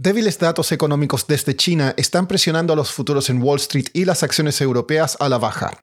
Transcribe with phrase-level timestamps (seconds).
[0.00, 4.22] Débiles datos económicos desde China están presionando a los futuros en Wall Street y las
[4.22, 5.76] acciones europeas a la baja.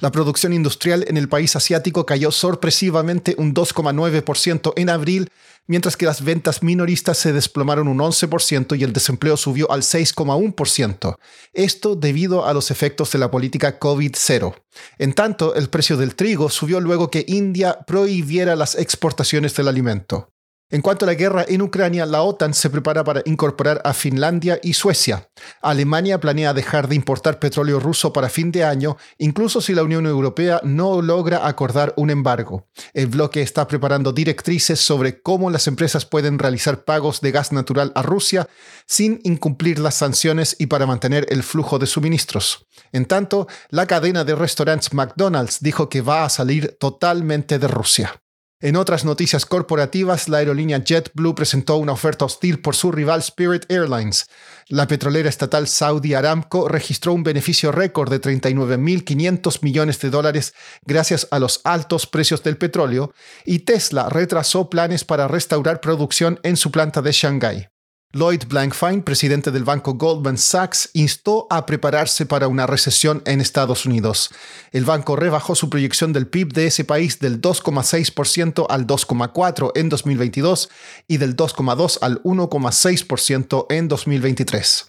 [0.00, 5.30] La producción industrial en el país asiático cayó sorpresivamente un 2,9% en abril,
[5.66, 11.18] mientras que las ventas minoristas se desplomaron un 11% y el desempleo subió al 6,1%.
[11.52, 14.54] Esto debido a los efectos de la política COVID-0.
[14.96, 20.30] En tanto, el precio del trigo subió luego que India prohibiera las exportaciones del alimento.
[20.70, 24.60] En cuanto a la guerra en Ucrania, la OTAN se prepara para incorporar a Finlandia
[24.62, 25.30] y Suecia.
[25.62, 30.04] Alemania planea dejar de importar petróleo ruso para fin de año, incluso si la Unión
[30.04, 32.68] Europea no logra acordar un embargo.
[32.92, 37.90] El bloque está preparando directrices sobre cómo las empresas pueden realizar pagos de gas natural
[37.94, 38.46] a Rusia
[38.84, 42.66] sin incumplir las sanciones y para mantener el flujo de suministros.
[42.92, 48.20] En tanto, la cadena de restaurantes McDonald's dijo que va a salir totalmente de Rusia.
[48.60, 53.70] En otras noticias corporativas, la aerolínea JetBlue presentó una oferta hostil por su rival Spirit
[53.70, 54.26] Airlines.
[54.66, 61.28] La petrolera estatal Saudi Aramco registró un beneficio récord de 39.500 millones de dólares gracias
[61.30, 63.14] a los altos precios del petróleo,
[63.44, 67.77] y Tesla retrasó planes para restaurar producción en su planta de Shanghái.
[68.14, 73.84] Lloyd Blankfein, presidente del banco Goldman Sachs, instó a prepararse para una recesión en Estados
[73.84, 74.30] Unidos.
[74.72, 79.90] El banco rebajó su proyección del PIB de ese país del 2,6% al 2,4% en
[79.90, 80.70] 2022
[81.06, 84.86] y del 2,2% al 1,6% en 2023.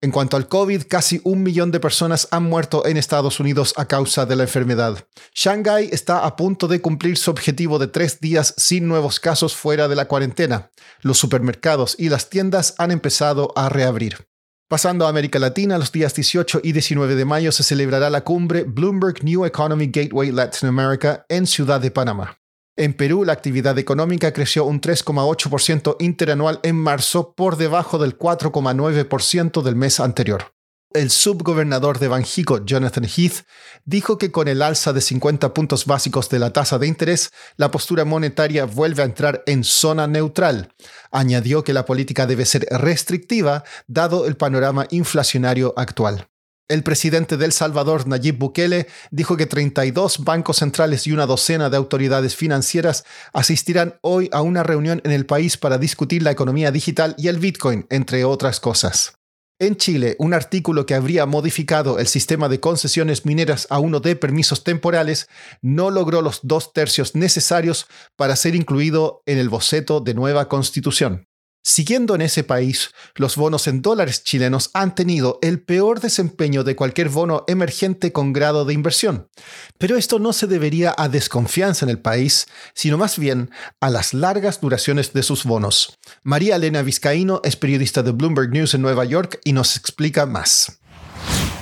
[0.00, 3.86] En cuanto al COVID, casi un millón de personas han muerto en Estados Unidos a
[3.86, 5.04] causa de la enfermedad.
[5.34, 9.88] Shanghai está a punto de cumplir su objetivo de tres días sin nuevos casos fuera
[9.88, 10.70] de la cuarentena.
[11.00, 14.28] Los supermercados y las tiendas han empezado a reabrir.
[14.68, 18.62] Pasando a América Latina, los días 18 y 19 de mayo se celebrará la cumbre
[18.62, 22.37] Bloomberg New Economy Gateway Latin America en Ciudad de Panamá.
[22.78, 29.62] En Perú, la actividad económica creció un 3,8% interanual en marzo, por debajo del 4,9%
[29.62, 30.54] del mes anterior.
[30.92, 33.44] El subgobernador de Banjico, Jonathan Heath,
[33.84, 37.72] dijo que con el alza de 50 puntos básicos de la tasa de interés, la
[37.72, 40.72] postura monetaria vuelve a entrar en zona neutral.
[41.10, 46.28] Añadió que la política debe ser restrictiva, dado el panorama inflacionario actual.
[46.68, 51.70] El presidente de El Salvador, Nayib Bukele, dijo que 32 bancos centrales y una docena
[51.70, 56.70] de autoridades financieras asistirán hoy a una reunión en el país para discutir la economía
[56.70, 59.14] digital y el Bitcoin, entre otras cosas.
[59.58, 64.14] En Chile, un artículo que habría modificado el sistema de concesiones mineras a uno de
[64.14, 65.26] permisos temporales
[65.62, 71.27] no logró los dos tercios necesarios para ser incluido en el boceto de nueva constitución.
[71.70, 76.74] Siguiendo en ese país, los bonos en dólares chilenos han tenido el peor desempeño de
[76.74, 79.28] cualquier bono emergente con grado de inversión.
[79.76, 84.14] Pero esto no se debería a desconfianza en el país, sino más bien a las
[84.14, 85.98] largas duraciones de sus bonos.
[86.22, 90.80] María Elena Vizcaíno es periodista de Bloomberg News en Nueva York y nos explica más.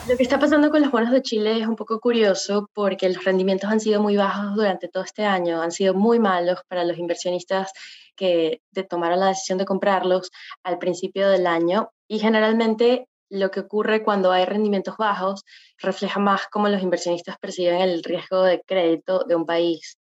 [0.08, 3.24] Lo que está pasando con los bonos de Chile es un poco curioso porque los
[3.24, 6.96] rendimientos han sido muy bajos durante todo este año, han sido muy malos para los
[6.96, 7.72] inversionistas
[8.14, 10.30] que tomaron la decisión de comprarlos
[10.62, 15.42] al principio del año y generalmente lo que ocurre cuando hay rendimientos bajos
[15.78, 19.98] refleja más cómo los inversionistas perciben el riesgo de crédito de un país.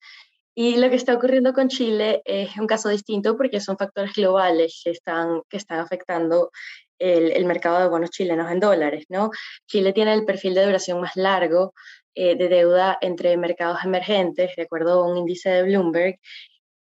[0.54, 4.80] Y lo que está ocurriendo con Chile es un caso distinto porque son factores globales
[4.82, 6.50] que están, que están afectando
[6.98, 9.04] el, mercado de bonos chilenos en dólares.
[9.08, 9.30] ¿no?
[9.66, 11.74] Chile tiene el perfil de duración más largo
[12.14, 16.18] eh, de deuda entre mercados emergentes, de acuerdo a un índice de Bloomberg,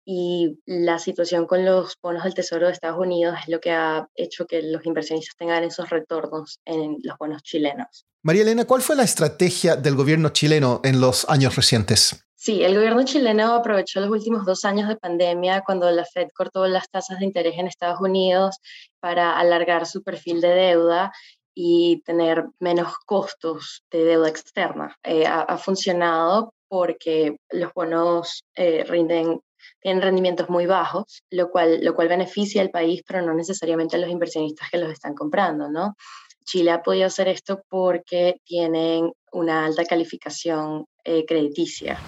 [0.07, 4.07] y la situación con los bonos del Tesoro de Estados Unidos es lo que ha
[4.13, 8.05] hecho que los inversionistas tengan esos retornos en los bonos chilenos.
[8.21, 12.24] María Elena, ¿cuál fue la estrategia del gobierno chileno en los años recientes?
[12.37, 16.67] Sí, el gobierno chileno aprovechó los últimos dos años de pandemia cuando la Fed cortó
[16.67, 18.57] las tasas de interés en Estados Unidos
[18.99, 21.13] para alargar su perfil de deuda
[21.53, 24.97] y tener menos costos de deuda externa.
[25.03, 29.39] Eh, ha, funcionado porque los bonos eh, rinden
[29.79, 33.99] tienen rendimientos muy bajos, lo cual, lo cual beneficia al país, pero no necesariamente a
[33.99, 35.95] los inversionistas que los están comprando, ¿no?
[36.43, 41.99] Chile ha podido hacer esto porque tienen una alta calificación eh, crediticia.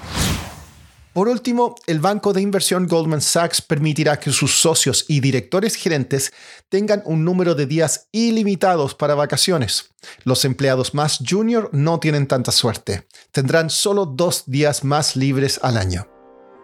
[1.17, 6.31] Por último, el banco de inversión Goldman Sachs permitirá que sus socios y directores gerentes
[6.69, 9.95] tengan un número de días ilimitados para vacaciones.
[10.25, 13.07] Los empleados más junior no tienen tanta suerte.
[13.31, 16.07] Tendrán solo dos días más libres al año.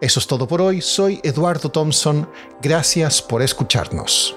[0.00, 0.80] Eso es todo por hoy.
[0.80, 2.30] Soy Eduardo Thompson.
[2.62, 4.36] Gracias por escucharnos.